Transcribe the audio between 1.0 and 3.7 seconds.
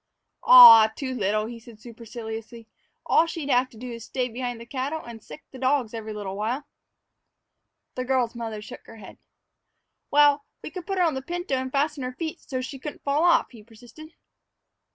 little," he said superciliously. "All she'd have